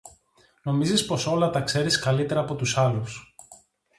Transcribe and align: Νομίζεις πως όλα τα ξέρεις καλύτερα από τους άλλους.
Νομίζεις 0.63 1.05
πως 1.05 1.27
όλα 1.27 1.49
τα 1.49 1.61
ξέρεις 1.61 1.99
καλύτερα 1.99 2.39
από 2.39 2.55
τους 2.55 2.77
άλλους. 2.77 3.33